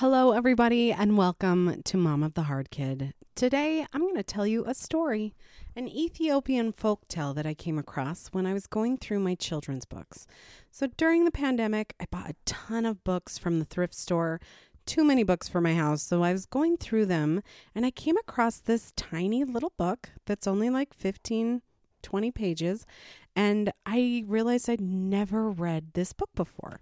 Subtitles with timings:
[0.00, 3.14] Hello, everybody, and welcome to Mom of the Hard Kid.
[3.34, 5.34] Today, I'm going to tell you a story,
[5.74, 9.84] an Ethiopian folk tale that I came across when I was going through my children's
[9.84, 10.28] books.
[10.70, 14.40] So, during the pandemic, I bought a ton of books from the thrift store,
[14.86, 16.04] too many books for my house.
[16.04, 17.42] So, I was going through them
[17.74, 21.60] and I came across this tiny little book that's only like 15,
[22.02, 22.86] 20 pages.
[23.34, 26.78] And I realized I'd never read this book before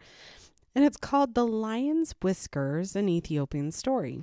[0.76, 4.20] and it's called The Lion's Whiskers An Ethiopian Story.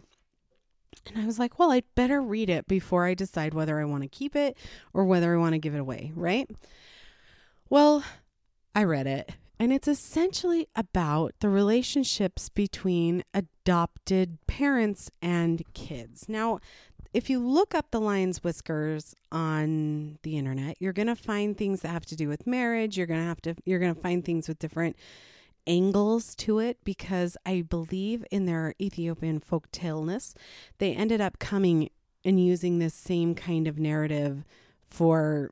[1.08, 4.04] And I was like, well, I'd better read it before I decide whether I want
[4.04, 4.56] to keep it
[4.94, 6.48] or whether I want to give it away, right?
[7.72, 8.04] Well,
[8.76, 16.30] I read it, and it's essentially about the relationships between adopted parents and kids.
[16.30, 16.60] Now,
[17.16, 21.82] if you look up the lion's whiskers on the internet, you're going to find things
[21.82, 22.96] that have to do with marriage.
[22.96, 24.96] You're going to have to you're going to find things with different
[25.68, 30.36] angles to it because I believe in their Ethiopian folk taleness,
[30.78, 31.90] they ended up coming
[32.26, 34.44] and using this same kind of narrative
[34.86, 35.52] for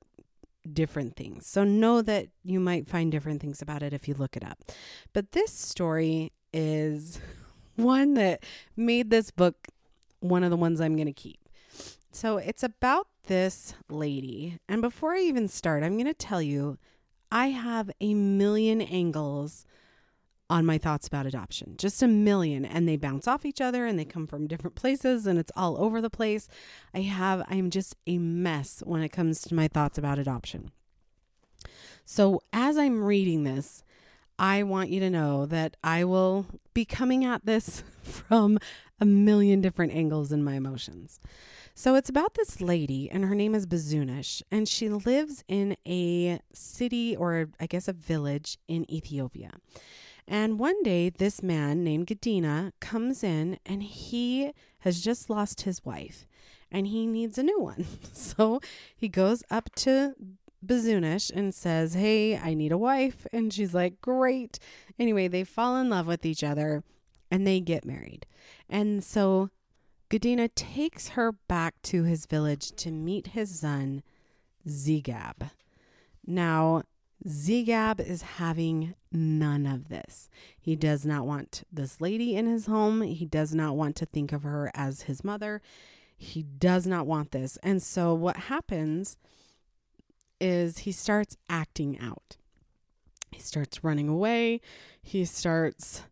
[0.71, 1.47] different things.
[1.47, 4.59] So know that you might find different things about it if you look it up.
[5.13, 7.19] But this story is
[7.75, 8.43] one that
[8.75, 9.67] made this book
[10.19, 11.39] one of the ones I'm going to keep.
[12.11, 14.59] So it's about this lady.
[14.69, 16.77] And before I even start, I'm going to tell you
[17.31, 19.65] I have a million angles
[20.51, 21.75] on my thoughts about adoption.
[21.77, 22.65] Just a million.
[22.65, 25.81] And they bounce off each other and they come from different places and it's all
[25.81, 26.49] over the place.
[26.93, 30.71] I have, I'm just a mess when it comes to my thoughts about adoption.
[32.03, 33.81] So as I'm reading this,
[34.37, 38.59] I want you to know that I will be coming at this from
[38.99, 41.21] a million different angles in my emotions.
[41.73, 46.41] So it's about this lady, and her name is Bazunish, and she lives in a
[46.53, 49.51] city or I guess a village in Ethiopia.
[50.27, 55.83] And one day, this man named Gadina comes in and he has just lost his
[55.83, 56.25] wife
[56.71, 57.85] and he needs a new one.
[58.13, 58.61] So
[58.95, 60.13] he goes up to
[60.65, 63.27] Bazunish and says, Hey, I need a wife.
[63.33, 64.59] And she's like, Great.
[64.97, 66.83] Anyway, they fall in love with each other
[67.29, 68.25] and they get married.
[68.69, 69.49] And so
[70.09, 74.03] Gadina takes her back to his village to meet his son,
[74.67, 75.51] Zegab.
[76.25, 76.83] Now,
[77.27, 80.29] Zegab is having none of this.
[80.59, 83.01] He does not want this lady in his home.
[83.01, 85.61] He does not want to think of her as his mother.
[86.17, 87.57] He does not want this.
[87.63, 89.17] And so what happens
[90.39, 92.37] is he starts acting out.
[93.31, 94.61] He starts running away.
[95.01, 96.03] He starts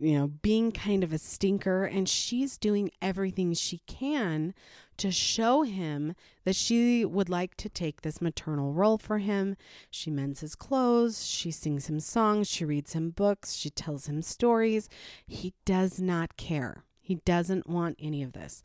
[0.00, 4.54] you know, being kind of a stinker, and she's doing everything she can
[5.00, 9.56] to show him that she would like to take this maternal role for him.
[9.90, 14.20] She mends his clothes, she sings him songs, she reads him books, she tells him
[14.20, 14.88] stories.
[15.26, 16.84] He does not care.
[17.00, 18.62] He doesn't want any of this.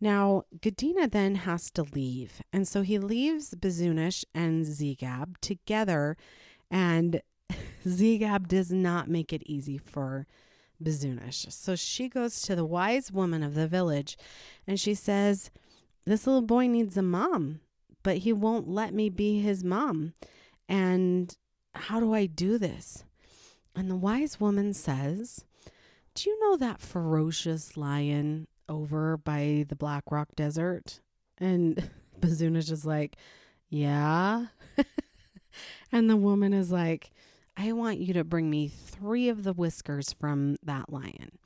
[0.00, 6.16] Now, Gadina then has to leave, and so he leaves Bazunish and Zegab together,
[6.70, 7.22] and
[7.86, 10.26] Zegab does not make it easy for
[10.82, 11.50] Bazunish.
[11.52, 14.16] So she goes to the wise woman of the village
[14.66, 15.50] and she says,
[16.04, 17.60] This little boy needs a mom,
[18.02, 20.14] but he won't let me be his mom.
[20.68, 21.34] And
[21.74, 23.04] how do I do this?
[23.74, 25.44] And the wise woman says,
[26.14, 31.00] Do you know that ferocious lion over by the Black Rock Desert?
[31.38, 31.90] And
[32.20, 33.16] Bazuna's just like,
[33.70, 34.46] Yeah.
[35.92, 37.12] and the woman is like,
[37.56, 41.38] I want you to bring me three of the whiskers from that lion.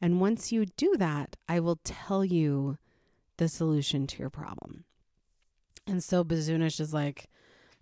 [0.00, 2.78] And once you do that, I will tell you
[3.42, 4.84] the solution to your problem.
[5.86, 7.28] And so Bazunish is like,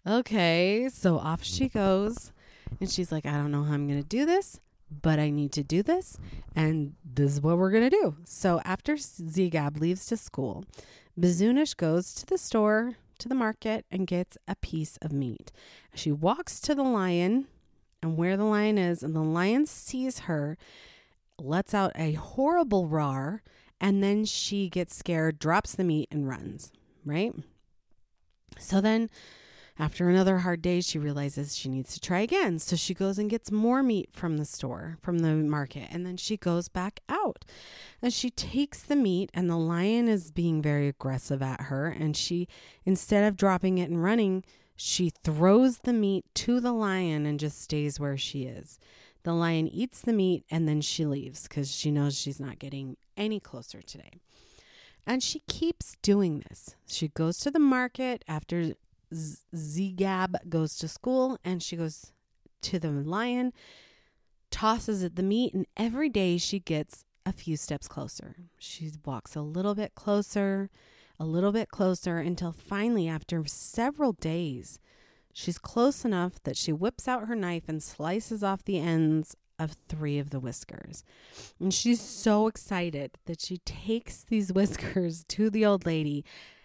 [0.06, 0.88] okay.
[0.90, 2.32] So off she goes.
[2.80, 4.58] And she's like, I don't know how I'm going to do this,
[5.02, 6.18] but I need to do this.
[6.56, 8.16] And this is what we're going to do.
[8.24, 10.64] So after Zegab leaves to school,
[11.18, 15.52] Bazunish goes to the store, to the market, and gets a piece of meat.
[15.94, 17.48] She walks to the lion
[18.02, 20.56] and where the lion is, and the lion sees her,
[21.38, 23.42] lets out a horrible roar,
[23.80, 26.72] and then she gets scared, drops the meat, and runs,
[27.04, 27.34] right?
[28.58, 29.08] So then,
[29.78, 32.58] after another hard day, she realizes she needs to try again.
[32.58, 36.18] So she goes and gets more meat from the store, from the market, and then
[36.18, 37.44] she goes back out.
[38.02, 41.86] And she takes the meat, and the lion is being very aggressive at her.
[41.86, 42.46] And she,
[42.84, 44.44] instead of dropping it and running,
[44.76, 48.78] she throws the meat to the lion and just stays where she is.
[49.22, 52.96] The lion eats the meat and then she leaves because she knows she's not getting
[53.20, 54.20] any closer today.
[55.06, 56.74] And she keeps doing this.
[56.86, 58.72] She goes to the market after
[59.12, 62.12] Zegab goes to school and she goes
[62.62, 63.52] to the lion,
[64.50, 68.36] tosses it the meat, and every day she gets a few steps closer.
[68.58, 70.70] She walks a little bit closer,
[71.18, 74.78] a little bit closer until finally, after several days,
[75.32, 79.76] she's close enough that she whips out her knife and slices off the ends of
[79.88, 81.04] three of the whiskers.
[81.60, 86.24] And she's so excited that she takes these whiskers to the old lady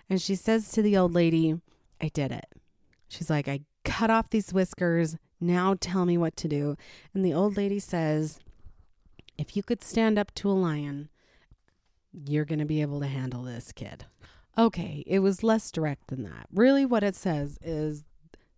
[0.10, 1.60] and she says to the old lady,
[2.02, 2.46] I did it.
[3.08, 5.18] She's like, I cut off these whiskers.
[5.40, 6.76] Now tell me what to do.
[7.14, 8.40] And the old lady says,
[9.38, 11.10] If you could stand up to a lion,
[12.14, 14.06] you're going to be able to handle this kid.
[14.58, 16.48] Okay, it was less direct than that.
[16.54, 18.06] Really, what it says is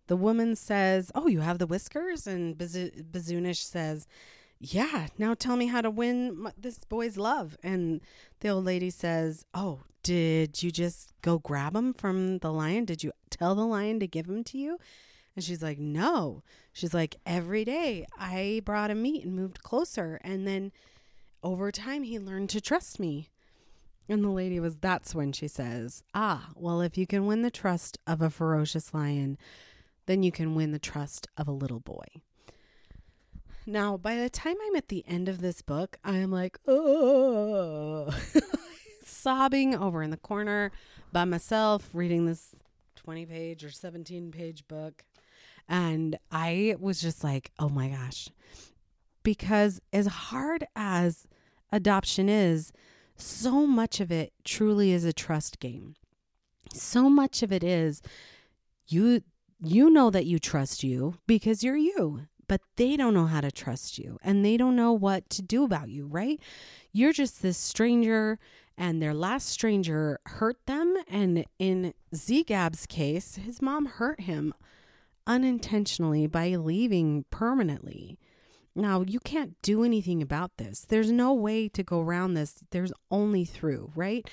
[0.08, 2.26] the woman says, Oh, you have the whiskers?
[2.26, 4.06] And Bazunish says,
[4.58, 7.56] Yeah, now tell me how to win this boy's love.
[7.62, 8.00] And
[8.40, 12.84] the old lady says, Oh, did you just go grab him from the lion?
[12.84, 14.78] Did you tell the lion to give him to you?
[15.36, 16.42] And she's like, No.
[16.72, 20.20] She's like, Every day I brought him meat and moved closer.
[20.24, 20.72] And then
[21.42, 23.28] over time, he learned to trust me.
[24.08, 27.50] And the lady was, That's when she says, Ah, well, if you can win the
[27.50, 29.36] trust of a ferocious lion,
[30.08, 32.06] then you can win the trust of a little boy.
[33.66, 38.10] Now, by the time I'm at the end of this book, I am like, oh,
[39.04, 40.72] sobbing over in the corner
[41.12, 42.56] by myself, reading this
[42.96, 45.04] 20 page or 17 page book.
[45.68, 48.30] And I was just like, oh my gosh.
[49.22, 51.26] Because as hard as
[51.70, 52.72] adoption is,
[53.16, 55.96] so much of it truly is a trust game.
[56.72, 58.00] So much of it is
[58.86, 59.22] you
[59.60, 63.50] you know that you trust you because you're you, but they don't know how to
[63.50, 66.40] trust you and they don't know what to do about you, right?
[66.92, 68.38] You're just this stranger
[68.76, 70.96] and their last stranger hurt them.
[71.08, 74.54] And in Zegab's case, his mom hurt him
[75.26, 78.18] unintentionally by leaving permanently.
[78.74, 80.86] Now, you can't do anything about this.
[80.88, 82.54] There's no way to go around this.
[82.70, 84.28] There's only through, right?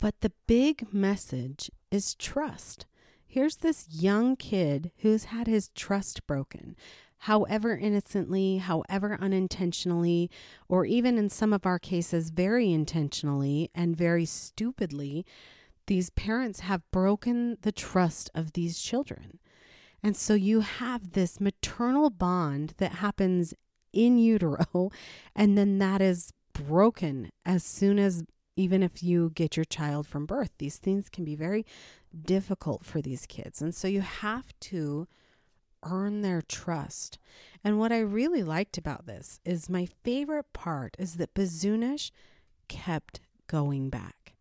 [0.00, 2.86] But the big message is trust.
[3.30, 6.74] Here's this young kid who's had his trust broken,
[7.18, 10.30] however innocently, however unintentionally,
[10.66, 15.26] or even in some of our cases, very intentionally and very stupidly.
[15.88, 19.38] These parents have broken the trust of these children.
[20.02, 23.52] And so you have this maternal bond that happens
[23.92, 24.90] in utero,
[25.36, 28.24] and then that is broken as soon as
[28.58, 30.50] even if you get your child from birth.
[30.58, 31.64] These things can be very
[32.24, 33.62] difficult for these kids.
[33.62, 35.06] And so you have to
[35.84, 37.18] earn their trust.
[37.62, 42.10] And what I really liked about this is my favorite part is that Bazunish
[42.66, 44.34] kept going back.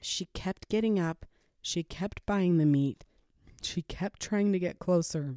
[0.00, 1.26] She kept getting up,
[1.60, 3.04] she kept buying the meat,
[3.60, 5.34] she kept trying to get closer.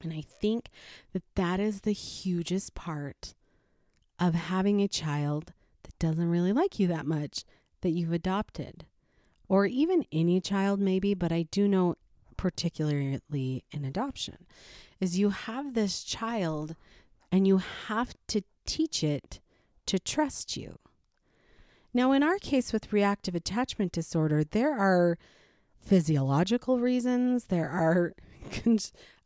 [0.00, 0.70] And I think
[1.12, 3.34] that that is the hugest part
[4.18, 5.52] of having a child
[6.02, 7.44] doesn't really like you that much
[7.82, 8.86] that you've adopted
[9.48, 11.94] or even any child, maybe, but I do know
[12.36, 14.46] particularly in adoption,
[14.98, 16.74] is you have this child
[17.30, 19.38] and you have to teach it
[19.86, 20.80] to trust you.
[21.94, 25.18] Now, in our case with reactive attachment disorder, there are
[25.78, 28.14] physiological reasons, there are,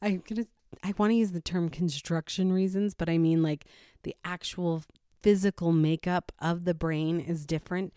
[0.02, 0.44] I'm gonna,
[0.82, 3.64] I want to use the term construction reasons, but I mean like
[4.02, 4.82] the actual
[5.26, 7.92] physical makeup of the brain is different.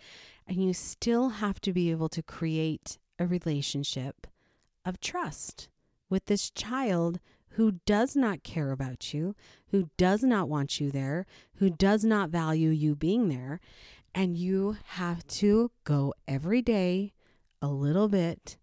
[0.47, 4.25] And you still have to be able to create a relationship
[4.83, 5.69] of trust
[6.09, 9.35] with this child who does not care about you,
[9.67, 11.27] who does not want you there,
[11.57, 13.59] who does not value you being there.
[14.15, 17.13] And you have to go every day
[17.61, 18.57] a little bit,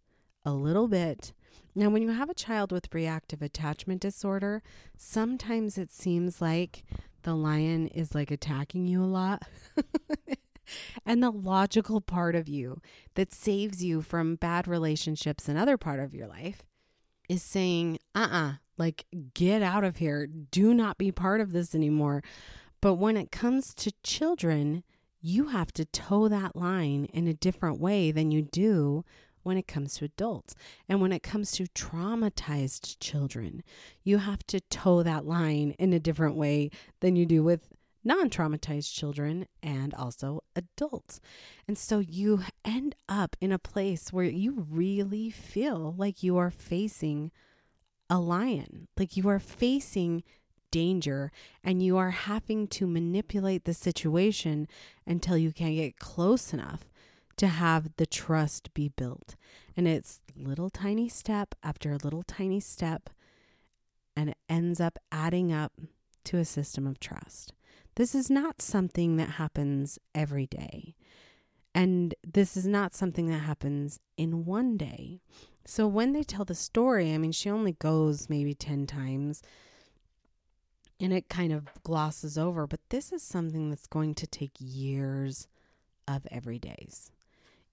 [0.44, 1.32] a little bit.
[1.76, 4.60] Now, when you have a child with reactive attachment disorder,
[4.96, 6.82] sometimes it seems like
[7.26, 9.42] the lion is like attacking you a lot.
[11.04, 12.80] and the logical part of you
[13.16, 16.62] that saves you from bad relationships and other part of your life
[17.28, 20.28] is saying, uh uh-uh, uh like get out of here.
[20.28, 22.22] Do not be part of this anymore.
[22.80, 24.84] But when it comes to children,
[25.20, 29.04] you have to toe that line in a different way than you do
[29.46, 30.56] when it comes to adults.
[30.88, 33.62] And when it comes to traumatized children,
[34.02, 37.68] you have to toe that line in a different way than you do with
[38.02, 41.20] non traumatized children and also adults.
[41.68, 46.50] And so you end up in a place where you really feel like you are
[46.50, 47.30] facing
[48.10, 50.24] a lion, like you are facing
[50.72, 51.30] danger
[51.62, 54.66] and you are having to manipulate the situation
[55.06, 56.84] until you can get close enough
[57.36, 59.36] to have the trust be built.
[59.76, 63.10] And it's little tiny step after a little tiny step
[64.16, 65.72] and it ends up adding up
[66.24, 67.52] to a system of trust
[67.96, 70.96] This is not something that happens every day.
[71.74, 75.20] And this is not something that happens in one day.
[75.66, 79.42] So when they tell the story, I mean, she only goes maybe 10 times
[80.98, 85.48] and it kind of glosses over, but this is something that's going to take years
[86.08, 87.10] of everydays.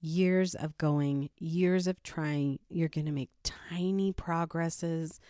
[0.05, 2.59] Years of going, years of trying.
[2.67, 5.21] You're going to make tiny progresses,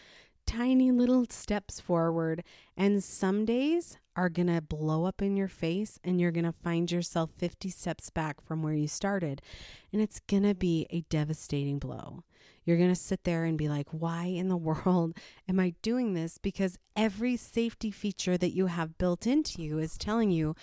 [0.48, 2.44] tiny little steps forward.
[2.76, 6.52] And some days are going to blow up in your face, and you're going to
[6.52, 9.44] find yourself 50 steps back from where you started.
[9.92, 12.24] And it's going to be a devastating blow.
[12.66, 15.16] You're going to sit there and be like, why in the world
[15.48, 16.40] am I doing this?
[16.40, 20.56] Because every safety feature that you have built into you is telling you,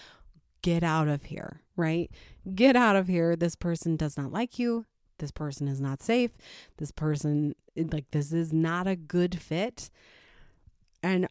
[0.63, 2.11] get out of here, right?
[2.55, 3.37] Get out of here.
[3.37, 4.87] This person does not like you.
[5.19, 6.31] This person is not safe.
[6.79, 9.91] This person, like, this is not a good fit.
[11.03, 11.29] And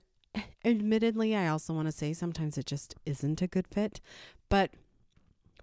[0.64, 4.00] admittedly, I also want to say sometimes it just isn't a good fit.
[4.48, 4.72] But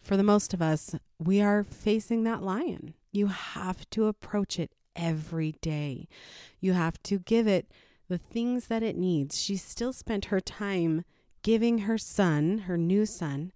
[0.03, 2.95] for the most of us, we are facing that lion.
[3.13, 6.09] You have to approach it every day.
[6.61, 7.71] You have to give it
[8.09, 9.41] the things that it needs.
[9.41, 11.05] She still spent her time
[11.47, 13.53] giving her son, her new son,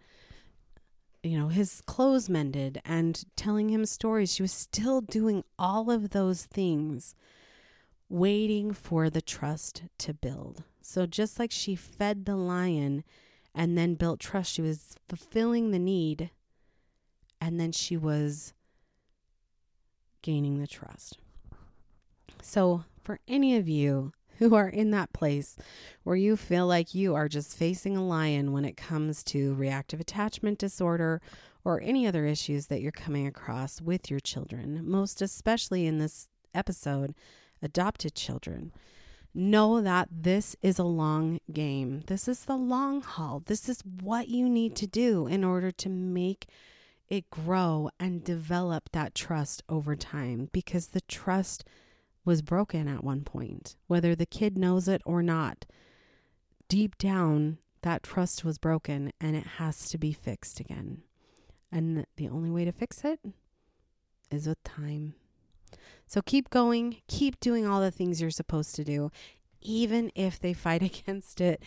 [1.24, 4.32] you know, his clothes mended and telling him stories.
[4.32, 7.16] She was still doing all of those things,
[8.08, 10.62] waiting for the trust to build.
[10.80, 13.02] So, just like she fed the lion
[13.56, 16.30] and then built trust, she was fulfilling the need
[17.40, 18.54] and then she was
[20.22, 21.18] gaining the trust.
[22.40, 25.56] So, for any of you who are in that place
[26.02, 30.00] where you feel like you are just facing a lion when it comes to reactive
[30.00, 31.20] attachment disorder
[31.62, 36.28] or any other issues that you're coming across with your children, most especially in this
[36.54, 37.14] episode,
[37.62, 38.72] adopted children.
[39.34, 42.02] Know that this is a long game.
[42.06, 43.42] This is the long haul.
[43.44, 46.46] This is what you need to do in order to make
[47.10, 51.62] it grow and develop that trust over time because the trust
[52.24, 55.66] was broken at one point, whether the kid knows it or not.
[56.68, 61.02] Deep down, that trust was broken and it has to be fixed again.
[61.72, 63.20] And the only way to fix it
[64.30, 65.14] is with time.
[66.06, 69.10] So keep going, keep doing all the things you're supposed to do,
[69.60, 71.62] even if they fight against it,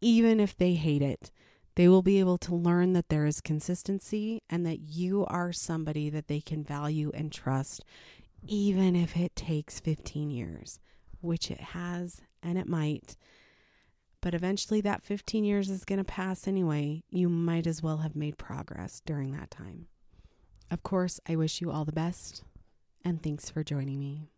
[0.00, 1.30] even if they hate it.
[1.74, 6.10] They will be able to learn that there is consistency and that you are somebody
[6.10, 7.84] that they can value and trust
[8.46, 10.80] even if it takes 15 years,
[11.20, 13.16] which it has and it might.
[14.20, 17.04] But eventually, that 15 years is going to pass anyway.
[17.10, 19.86] You might as well have made progress during that time.
[20.70, 22.42] Of course, I wish you all the best,
[23.04, 24.28] and thanks for joining me.